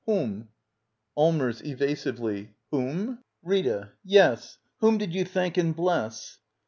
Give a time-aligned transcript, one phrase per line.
[0.07, 0.49] ]Whom?
[1.15, 1.61] Allmbrs.
[1.63, 3.19] [Evasively,] Whom—?
[3.43, 3.91] Rita.
[4.03, 6.39] Yes; whom did you thank and bless?